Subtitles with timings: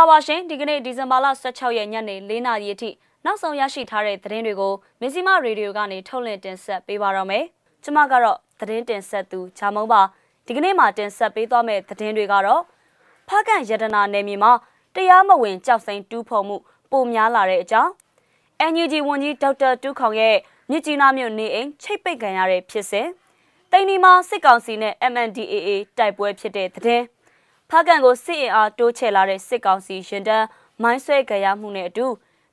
[0.00, 2.90] ္ဂလာပါရှင်ဒီကနေ့ဒီဇင်ဘာလ16ရက်ညနေ4နာရီအထိ
[3.24, 7.44] နောက်ဆုံးရရှိထားတဲ့သတင်းတွေကိုမဇီမရေဒီယိုကနေထုတ်လွှင့်တင်ဆက်ပေးပါတော့မယ်။
[7.82, 10.02] ကျွန်မကတော့သတင်းတင်ဆက်သူဂျာမုံပါ
[10.46, 12.62] ဒီကနေ့မှတင်ဆက်ပေးသွားမယ့်သတင်းတွေကတော့
[13.28, 14.52] ဖကန်ရတနာနယ်မြေမှာ
[14.94, 16.56] တရားမဝင်ကြောက်စိန်တူးဖော်မှု
[16.90, 17.90] ပိုများလာတဲ့အကြောင်း
[18.72, 20.36] NUG ဝန်ကြီးဒေါက်တာတူးခေါင်ရဲ့
[20.70, 23.08] မြစ်ကြီးနားမြို့နေအိမ်ချိတ်ပိတ်ခံရတဲ့ဖြစ်စဉ်
[23.70, 27.04] တိန်ဒီမှာစစ်ကောင်စီနဲ့ MNDAA တိုက်ပွဲဖြစ်တဲ့သတင်း
[27.70, 30.46] ဖကန်ကိုစစ်အင်အားတိုးချဲ့လာတဲ့စစ်ကောင်စီရင်တန်း
[30.82, 32.06] မိုင်းဆွဲကြရမှုနဲ့အတူ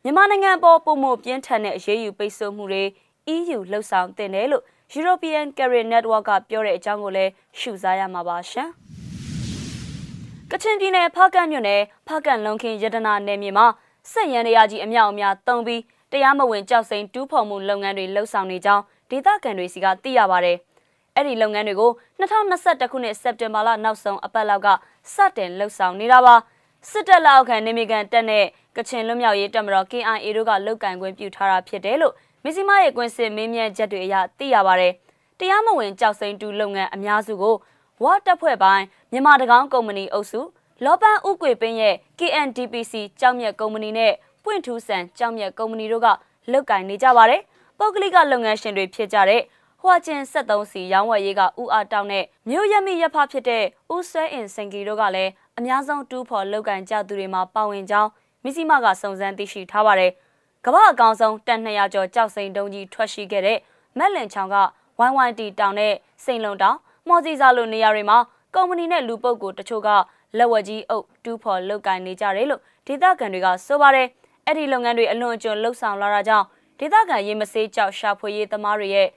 [0.03, 2.83] မြန်မာနိုင်ငံပေါ်ပုံမှုပြင်းထန်တဲ့အရေးယူပိတ်ဆို့မှုတွေ
[3.35, 4.63] EU လှုပ်ဆောင်တင်တယ်လို့
[4.97, 8.69] European Career Network ကပြောတဲ့အကြောင်းကိုလည်းရှုစားရမှာပါရှင်။
[10.51, 13.67] ကချင်ပြည်နယ်ဖကန်မြို့နယ်ဖကန်လုံခင်းရတနာနယ်မြေမှာ
[14.11, 15.81] စစ်ရန်တရားကြီးအမြောက်အများတုံးပြီး
[16.11, 20.53] တရားမဝင်ကြောက်စိန်တူးဖော်မှုလုပ်ငန်းတွေလှုပ်ဆောင်နေကြောင်းဒေသခံတွေစီကသိရပါဗျ။
[21.17, 24.67] အဲ့ဒီလုပ်ငန်းတွေကို2021ခုနှစ်စက်တင်ဘာလနောက်ဆုံးအပတ်လောက်က
[25.13, 26.35] စတင်လှုပ်ဆောင်နေတာပါ
[26.89, 28.45] စစ်တပ်လက်အောက်ခံနေမီကန်တပ်နဲ့
[28.77, 34.93] ကချင်လွတ်မြောက်ရေးတပ်မတော် KIA တို့ကလုတ်ကင်ခွင့်ပြုထားတာဖြစ်တယ်လို့မစ္စည်းမရဲ့ကွင်းစစ်မင်းမြတ်ချက်တွေအရသိရပါတယ်
[35.39, 37.55] တရားမဝင်ကြောက်စိန်တူလုပ်ငန်းအများစုကို
[38.03, 40.41] ဝါတပ်ဖွဲ့ပိုင်းမြန်မာတကောင်းကုမ္ပဏီအုပ်စု
[40.83, 46.07] လောပန်းဥကွေပင်းရဲ့ KNDPC ကြောက်မြတ်ကုမ္ပဏီနဲ့ပွင့်ထူးဆန်ကြောက်မြတ်ကုမ္ပဏီတို့က
[46.51, 47.41] လုတ်ကင်နေကြပါတယ်
[47.79, 49.41] ပုဂ္ဂလိကလုပ်ငန်းရှင်တွေဖြစ်ကြတဲ့
[49.87, 53.63] ဟွာကျင်73စီရောင်းဝယ်ရေးကဥအားတောင်းတဲ့မြို့ရမိရဖဖြစ်တဲ့
[53.95, 58.09] ဥဆွဲအင်စင်ကီတို့ကလည်းအများဆုံးတူးဖော်လောက်ကန်ကြသူတွေမှာပါဝင်ကြောင်း
[58.43, 60.11] မစ္စည်းမကစုံစမ်းသိရှိထားပါတယ်။
[60.65, 63.59] ကမ္ဘာအကောင်ဆုံးတန်200ကျော်ကြောက်စိန်တုံးကြီးထွက်ရှိခဲ့တဲ့
[63.97, 64.57] မက်လင်ချောင်က
[65.09, 65.93] YYT တောင်နဲ့
[66.23, 66.77] စိန်လုံတောင်
[67.07, 68.17] မော်စီစာလိုနေရာတွေမှာ
[68.55, 69.89] ကုမ္ပဏီနဲ့လူပုဂ္ဂိုလ်တချို့က
[70.37, 74.07] လက်ဝက်ကြီးအုပ်တူးဖော်လောက်ကန်နေကြတယ်လို့ဒေသခံတွေကဆိုပါတယ်။
[74.45, 76.45] အဲ့ဒီလုပ်ငန်းတွေအလွန်အကျွံလှုပ်ဆောင်လာတာကြောင့်
[76.79, 79.07] ဒေသခံရေးမစေးကြောက်ရှာဖွေရေးသမားတွေရဲ့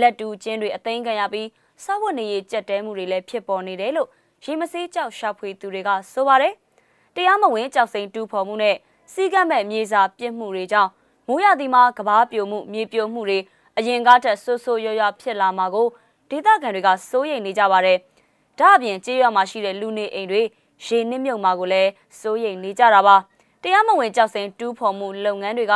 [0.00, 1.48] လက်တူချင်းတွေအသိမ်းခံရပြီး
[1.84, 4.08] စားဝတ်နေရေးကြက်တဲမှုတွေလည်းဖြစ်ပေါ်နေတယ်လို့
[4.44, 6.54] ရေမစေးကြောက်ရှာဖွေသူတွေကဆိုပါတယ်။
[7.14, 8.76] တရားမဝင်ကြောက်စိန်တူးဖော်မှုနဲ့
[9.12, 10.90] စီကတ်မဲ့မြေစာပြစ်မှုတွေကြောင့်
[11.28, 13.38] မိုးရသည်မှာကဘာပြိုမှုမြေပြိုမှုတွေ
[13.78, 15.86] အရင်ကားထက်ဆိုးဆိုးရွားရွားဖြစ်လာမှာကို
[16.30, 17.98] ဒေသခံတွေကစိုးရိမ်နေကြပါတယ်။
[18.58, 20.42] ဒါအပြင်ကြေးရွာမှာရှိတဲ့လူနေအိမ်တွေ
[20.84, 21.90] ရေနစ်မြုပ်မှာကိုလည်း
[22.20, 23.16] စိုးရိမ်နေကြတာပါ။
[23.62, 25.74] တရားမဝင်ကြောက်စိန်တူးဖော်မှုလုပ်ငန်းတွေက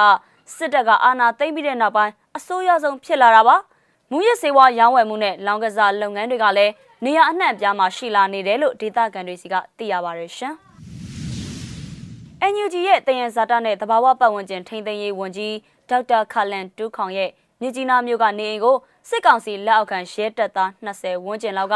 [0.57, 3.57] စစ်တပ်ကအာဏာသိမ်းပြီးတဲ့နောက်ပိုင်းအဆိုးရွားဆုံးဖြစ်လာတာပါ။
[4.15, 6.73] မူရစေဝါရောင်းဝယ်မှုနဲ့လောင်ကစားလုပ်ငန်းတွေကလည်း
[7.05, 10.55] နေရာအနှံ့ပြားမှာရှိလာနေတယ်လို့ဒေသခံတွေစီကသိရပါရရှင်။
[12.53, 15.55] NUG ရဲ့တယံဇာတာနဲ့တဘာဝပတ်ဝန်းကျင်ထိန်းသိမ်းရေးဝန်ကြီး
[15.91, 17.31] ဒေါက်တာခလန်တူးခေါင်ရဲ့
[17.61, 18.77] မြကြီးနားမြို့ကနေအိမ်ကို
[19.09, 21.75] စစ်ကောင်စီလက်အောက်ခံရဲတပ်သား20ဝန်းကျင်လောက်က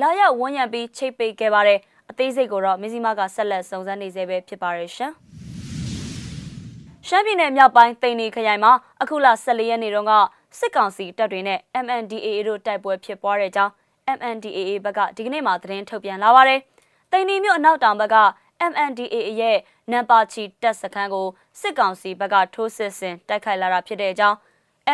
[0.00, 1.78] လာရောက်ဝန်းရံပြီးချိတ်ပိတ်ခဲ့ပါတယ်
[2.10, 5.12] အသေးစိတ်ကိုတော့မဇီမာကဆက်လက်စုံစမ်းနေသေးပဲဖြစ်ပါရဲ့ရှင်
[7.08, 8.72] ရှမ်းပြည်နယ်မြောက်ပိုင်းတိန်နီခရိုင်မှာ
[9.02, 10.12] အခုလ14ရက်နေ့တုန်းက
[10.56, 13.72] စစ်ကောင်စီတပ်တွေနဲ့ MNDAA တို့တိုက်ပွဲဖြစ်ပွားတဲ့အကြောင်း
[14.16, 16.60] MNDAA ဘက်ကဒီကနေ့မှသတင်းထုတ်ပြန်လာပါတယ်။
[17.12, 18.16] တိန်နီမြို့အနောက်တောင်ဘက်က
[18.70, 19.58] MNDAA ရဲ့
[19.92, 21.26] နံပါချီတပ်စခန်းကို
[21.60, 24.36] စစ်ကောင်စီဘက်ကထိုးစစ်ဆင်တိုက်ခိုက်လာတာဖြစ်တဲ့အကြောင်း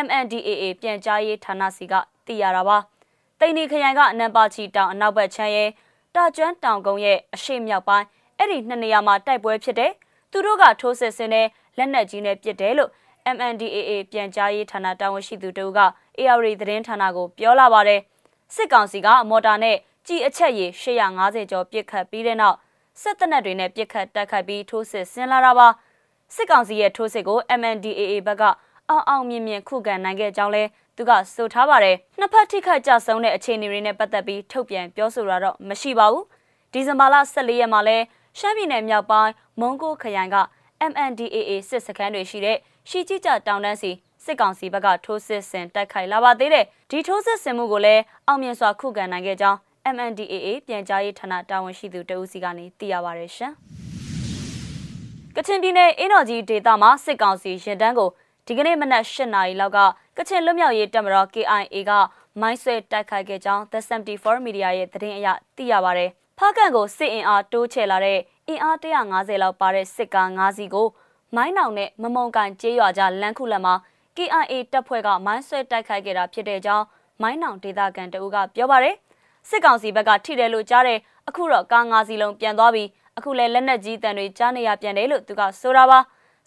[0.05, 1.93] MNDAA ပြန်ကြားရေးဌာနစီက
[2.25, 2.77] သိရတာပါ။
[3.39, 5.69] တိန်နီခရိုင်ကနံပါချီတောင်အနောက်ဘက်ချမ်းရဲ့
[6.15, 8.05] တာကျွမ်းတောင်ကုန်းရဲ့အရှိမြောက်ပိုင်း
[8.37, 9.91] အဲ့ဒီနှစ်နေရာမှာတိုက်ပွဲဖြစ်တဲ့
[10.31, 12.91] သူတို့ကထိုးစစ်ဆင်တဲ့လက်နက်ကြီးနဲ့ပစ်တယ်လို့
[13.35, 15.79] MNDAA ပြန်ကြားရေးဌာနတာဝန်ရှိသူတို့က
[16.19, 18.01] AR သတင်းဌာနကိုပြောလာပါတယ်။
[18.55, 19.77] စစ်ကောင်စီကမော်တာနဲ့
[20.07, 22.57] ကြီးအချက်ရည်850ကျော်ပစ်ခတ်ပြီးတဲ့နောက်
[23.01, 25.67] စစ်တပ်တွေနဲ့ပစ်ခတ်တိုက်ခိုက်ပြီးထိုးစစ်ဆင်လာတာပါ
[26.35, 28.43] စစ်ကောင်စီရဲ့ထိုးစစ်ကို MNDAA ဘက်က
[28.89, 30.63] အောင်အောင်မြင်မြင်ခုခံနိုင်ခဲ့ကြောင်းလဲ
[30.97, 36.25] သူကဆိုထားပါတယ်နှစ်ဖက်ထိခိုက်ကြဆုံးတဲ့အခြေအနေတွေနဲ့ပတ်သက်ပြီးထုတ်ပြန်ပြောဆိုတာတော့မရှိပါဘူး
[36.73, 37.97] ဒီဇင်ဘာလ14ရက်မှာလဲ
[38.39, 40.37] ရှမ်းပြည်နယ်မြောက်ပိုင်းမုံကိုခရိုင်က
[40.91, 42.57] MNDAA စစ်စခန်းတွေရှိတဲ့
[42.89, 43.91] ရှီကြီးကြတောင်တန်းစီ
[44.23, 49.59] စစ်ကောင်စီဘက်ကထိုးစစ်ဆင်တိုက်ခိုက်လာပါသေးတယ်ဒီထိုးစစ်ဆင်မှုကိုလည်းအောင်မြင်စွာခုခံနိုင်ခဲ့ကြောင်း
[49.95, 53.53] MNDAA ပြန်ကြားရေးဌာနတာဝန်ရှိသူတဦးစီကနေသိရပါရရှင်
[55.35, 58.09] ကချင်ပြည်နယ်အင်းတော်ကြီးဒေသမှာစစ်ကောင်စီရင်တန်းကို
[58.47, 59.79] ဒီကနေ့မနက်၈နာရီလောက်က
[60.17, 61.91] ကချင်လွတ်မြောက်ရေးတပ်မတော် KIA က
[62.41, 65.27] မိုင်းဆွဲတိုက်ခိုက်ခဲ့ကြောင်း The 74 Media ရဲ့သတင်းအရ
[65.57, 66.05] သိရပါဗျ။
[66.37, 70.87] ဖားကန်ကိုစစ်အင်အားတိုးချဲ့လာတဲ့အင်အား150လောက်ပါတဲ့စစ်ကား၅စီးကို
[71.35, 73.73] မိုင်းနောင်နဲ့မမုံကန်ကျေးရွာကြားလမ်းခုလက်မှာ
[74.17, 76.85] KIA တပ်ဖွဲ့ကမိုင်းဆွဲတိုက်ခိုက်ခဲ့တာဖြစ်တဲ့အကြောင်း
[77.21, 78.95] မိုင်းနောင်ဒေသခံတအူးကပြောပါရယ်
[79.49, 82.87] စစ်ကောင်စီဘက်ကထိတယ်လို့ကြားတဲ့အခုတော့ကား၅စီးလုံးပြန်သွားပြီး
[83.17, 85.99] အခုလည်းလက်နက်ကြီးတန်တွေကြားနေရပြန်တယ်လို့သူကဆိုတာပါ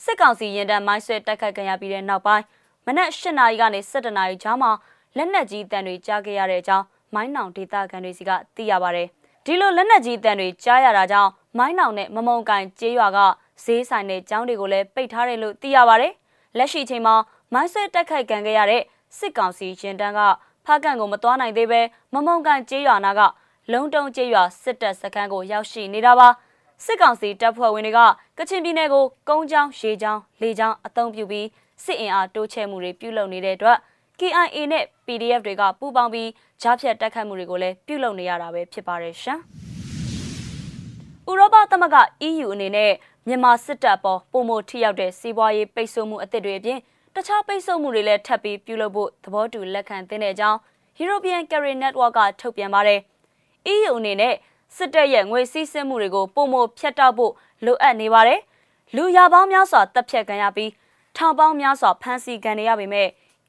[0.04, 2.44] စစ်ကောင်စီရင်တန်းမိုင်းဆွဲတိုက်ခိုက်ခံရပြီးတဲ့နောက်ပိုင်း
[2.86, 4.70] မနက်၈နာရီကနေ၁၇နာရီကြားမှာ
[5.16, 9.08] လက်နက်ကြီးတန်တွေကြားခဲ့ရတဲ့အကြောင်းမိုင်းနောင်ဒေသခံတွေစီကသိရပါရယ်
[9.44, 13.18] ဒီလိုလက်နက်ကြီးတန်တွေကြားရတာကြောင့်မိုင်းနောင်နဲ့မမုံကန်ကျေးရွာက
[13.64, 16.12] ဈေးဆိုင်တဲ့ကျောင်းတွေကိုလည်းပိတ်ထားတယ်လို့သိရပါရယ်
[16.58, 17.14] လက်ရှိချိန်မှာ
[17.52, 18.82] မိုင်းဆွဲတိုက်ခိုက်ခံခဲ့ရတဲ့
[19.18, 20.20] စစ်ကောင်စီရင်တန်းက
[20.64, 21.80] ဖားကန်ကိုမသွားနိုင်သေးပဲ
[22.14, 23.20] မမုံကန်ကျေးရွာနာက
[23.72, 26.28] လုံတုံကျေးရွာစစ်တပ်စခန်းကိုရောက်ရှိနေတာပါ
[26.84, 28.00] စစ်ကောင်စီတပ်ဖွဲ့ဝင်တွေက
[28.38, 31.46] ကချင်ပြည်နယ်ကိုကုန်းချောင်းရေချောင်းလေချောင်းအုံပြုပြီး
[31.84, 33.78] စစ်အင်အားတိုးချဲ့မှုတွေပြုလုပ်နေတဲ့အတွက်
[34.18, 36.30] KIA နဲ့ PDF တွေကပူးပေါင်းပြီး
[36.62, 39.40] ကြားဖြတ်တိုက်ခိုက်မှုတွေကိုလည်းပြုလုပ်နေရတာပဲဖြစ်ပါတယ်ရှင်။
[41.30, 41.96] ဥရောပသမဂ္ဂ
[42.28, 42.92] EU အနေနဲ့
[43.30, 46.78] မြန်မာစစ်တပ်ပေါ်ပုံမထိရောက်တဲ့စီးပွားရေးပိတ်ဆို့မှုအသစ်တွေအပြင်
[47.14, 50.58] တခြားပိတ်ဆို့မှုတွေလည်းထပ်ပြီးပြုလုပ်ဖို့သဘောတူလက်ခံသင့်တဲ့အကြောင်း
[51.02, 53.00] European Carry Network ကထုတ်ပြန်ပါတယ်။
[53.72, 54.34] EU အနေနဲ့
[54.76, 57.32] စစ်တပ်ရဲ့ငွေစည်းစိမ်မှုတွေကိုပုံမဖြတ်တောက်ဖို့
[57.64, 58.40] လိုအပ်နေပါတယ်။
[58.96, 60.70] လူရပေါင်းများစွာတပ်ဖြတ်ခံရပြီး
[61.16, 63.08] ထောင်ပေါင်းများစွာဖမ်းဆီးခံရပေမဲ့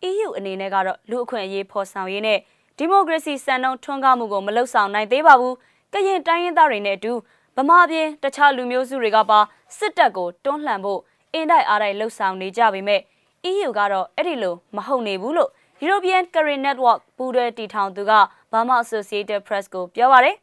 [0.10, 2.40] EU အနေနဲ့ကတော့လူအခွင့်အရေးဖော်ဆောင်ရေးနဲ့
[2.78, 5.56] ဒီမိုကရေစီစံနှုန်းထွန်းကားမှုကိုမလှုပ်ဆောင်နိုင်သေးပါဘူး။
[5.94, 7.14] ကရင်တိုင်းရင်းသားတွေနဲ့အတူ
[7.58, 9.40] ဗမာပြည်တခြားလူမျိုးစုတွေကပါ
[9.78, 11.02] စစ်တပ်ကိုတွန်းလှန်ဖို့
[11.34, 13.02] အင်တိုက်အားတိုက်လှုပ်ဆောင်နေကြပေမဲ့
[13.52, 15.52] EU ကတော့အဲ့ဒီလိုမဟုတ်နေဘူးလို့
[15.86, 18.12] European Career Network ပူးတွဲတည်ထောင်သူက
[18.52, 20.36] Burma Associated Press ကိုပြောပါရယ်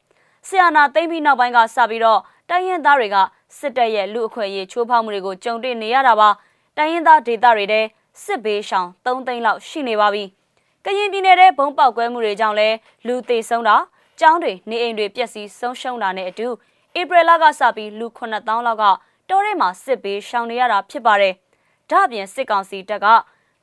[0.46, 2.20] ဆီယနာသိမ့်ပြီးနောက်ပိုင်းကစပြီးတော့
[2.50, 3.16] တိုင်းရင်းသားတွေက
[3.58, 6.28] စစ်တပ်ရဲ့လူအခွင့်အရေးချိုးဖောက်မှုတွေကိုကြုံတွေ့နေရတာပါ
[6.76, 7.80] တိုင်းရင်းသားဒေသတွေထဲ
[8.24, 10.24] စစ်ဘေးရှောင်3သိန်းလောက်ရှိနေပါပြီ
[10.84, 12.68] ကရင်ပြည်နယ်ထဲဘုံပေါက်ကွဲမှုတွေကြောင့်လဲ
[13.06, 13.76] လူသေဆုံးတာ
[14.20, 16.46] ကျောင်းတွေနေအိမ်တွေပျက်စီးဆုံးရှုံးတာနဲ့အတူ
[16.98, 18.84] ဧပြီလကစပြီးလူ9000လောက်က
[19.28, 21.34] တောထဲမှာစစ်ဘေးရှောင်နေရတာဖြစ်ပါတယ်
[21.90, 23.06] ဒါ့အပြင်စစ်ကောင်စီတပ်က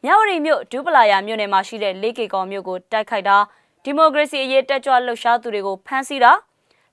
[0.04, 3.38] မြဝတီမြို့ဒူပလာယာမြို့နယ်မှာရှိတဲ့လေးကေကော်မြို့ကိုတိုက်ခိုက်တာ
[3.83, 6.31] ဒီမိုကရေစီအရေးတက်ကြွလှုပ်ရှားသူတွေကိုဖမ်းဆီးတာ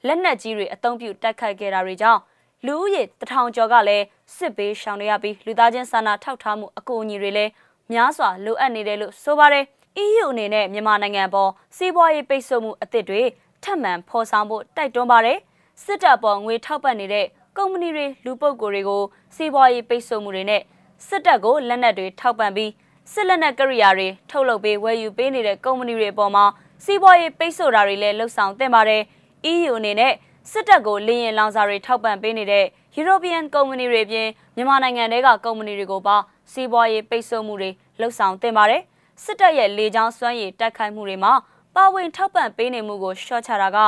[0.07, 2.21] လက်နက်ကြီးတွေအုံပြုတိုက်ခိုက်ခဲ့တာတွေကြောင့်
[2.67, 4.05] လူဦးရေတထောင်ကျော်ကလည်း
[4.37, 7.51] စစ်ဘေးရှောင်နေရပြီးလူသားချင်းစာနာထောက်ထားမှုအကူအညီတွေလည်း
[7.93, 9.65] များစွာလိုအပ်နေတယ်လို့ဆိုပါတယ်။
[10.05, 13.23] EU အနေနဲ့မြန်မာနိုင်ငံပေါ်စီးပွားရေးပိတ်ဆို့မှုအသစ်တွေ
[13.65, 15.39] ထပ်မံဖော်ဆောင်ဖို့တိုက်တွန်းပါတယ်။
[15.85, 17.27] စစ်တပ်ပေါ်ငွေထောက်ပံ့နေတဲ့
[17.57, 19.03] ကုမ္ပဏီတွေလူပုဂ္ဂိုလ်တွေကို
[19.37, 20.63] စီးပွားရေးပိတ်ဆို့မှုတွေနဲ့
[21.07, 22.71] စစ်တပ်ကိုလက်နက်တွေထောက်ပံ့ပြီး
[23.13, 26.45] စစ်လက်နက်ကိရိယာတွေထုတ်လုပ်ပေးဝယ်ယူပေးနေတဲ့ကုမ္ပဏီတွေအပေါ်မှာ
[26.85, 29.03] စီးပွားရေးပိတ်ဆို့တာတွေလည်းလှုပ်ဆောင်တင်ပါတယ်။
[29.53, 30.13] EU အနေနဲ့
[30.51, 32.65] စစ်တပ်ကိုလေရင်လောင်စာတွေထောက်ပံ့ပေးနေတဲ့
[32.99, 36.17] European ကုမ္ပဏီတွေပြင်မြန်မာနိုင်ငံတွေကကုမ္ပဏီတွေကိုပါ
[36.53, 37.71] စီးပွားရေးပိတ်ဆို့မှုတွေ
[38.01, 38.83] လှုပ်ဆောင်တင်ပါတယ်။
[39.25, 41.33] စစ်တပ်ရဲ့လေကြောင်းစွမ်းရည်တိုက်ခိုက်မှုတွေမှာ
[41.77, 43.79] ပါဝင်ထောက်ပံ့ပေးနေမှုကိုရှော့ချတာက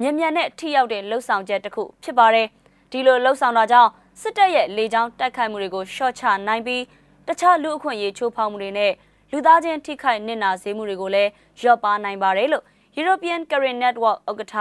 [0.00, 2.48] မြန်မြန်နဲ့ထိရောက်တဲ့လှုပ်ဆောင်ချက်တစ်ခုဖြစ်ပါတယ်။
[2.90, 3.90] ဒီလိုလှုပ်ဆောင်တာကြောင့်
[4.20, 6.82] စစ်တပ်ရဲ့လေကြောင်းတိုက်ခိုက်မှုတွေကိုရှော့ချနိုင်ပြီး
[7.28, 8.92] တခြားလူအခွင့်အရေးချိုးဖောက်မှုတွေနဲ့
[9.32, 11.30] လူသားချင်းထိခိုက်နစ်နာစေမှုတွေကိုလည်း
[11.62, 12.64] ရော့ပါနိုင်ပါတယ်လို့
[12.98, 14.54] European Career Network ဥက္ကဋ္ဌ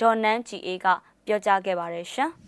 [0.00, 0.86] ဒေါ်နန်းကြည်အေးက
[1.26, 2.30] ပြောကြားခဲ့ပါတယ်ရှင်။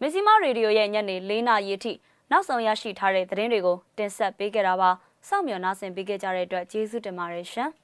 [0.00, 1.92] မစ္စည်းမရေဒီယိုရဲ့ညနေ၄နာရီအထိ
[2.30, 4.90] နောက်ဆုံးရရှိထားတဲ့သတင်းတွေကိုတင်ဆက်ပေးခဲ့တာပါ။
[5.28, 7.70] စောင့်မျှော်နားဆင်ပေးခဲ့ကြတဲ့အတွက်ကျေးဇူးတင်ပါတယ်ရှင်။